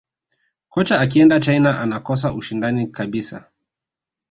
kocha 0.69 0.99
akienda 0.99 1.39
china 1.39 1.79
anakosa 1.79 2.33
ushindani 2.33 2.87
kabisa 2.87 3.47